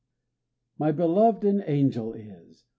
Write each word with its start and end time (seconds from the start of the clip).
_My 0.79 0.91
beloved 0.91 1.43
an 1.43 1.63
angel 1.67 2.13
is! 2.13 2.63